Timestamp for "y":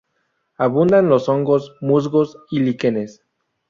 2.49-2.61